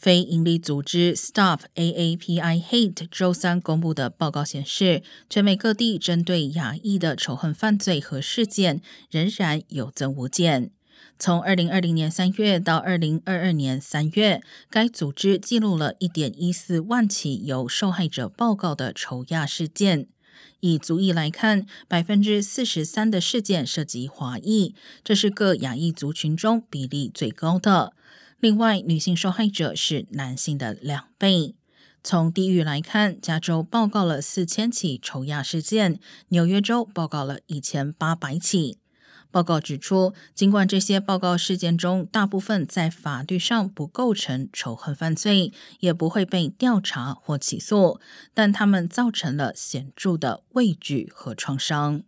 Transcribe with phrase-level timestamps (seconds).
[0.00, 10.70] 非营利组织 Stop AAPI Hate 周三公布的报告显示，全美各地针对亚裔的仇恨犯罪和事件仍然有增无减。
[11.18, 14.40] 从二零二零年三月到二零二二年三月，
[14.70, 20.06] 该组织记录了一点一四万起由受害者报告的仇亚事件。
[20.60, 24.74] 以族裔来看，百分之四十三的事件涉及华裔，
[25.04, 27.92] 这是各亚裔族群中比例最高的。
[28.40, 31.54] 另外，女性受害者是男性的两倍。
[32.02, 38.78] 从地域来看，加州报告了四千起仇亚事件，纽约州报告了一千八百起。
[39.30, 48.00] 报告指出，尽管这些报告事件中大部分在法律上不构成仇恨犯罪，也不会被调查或起诉，
[48.32, 52.02] 但他们造成了显著的畏惧和创伤。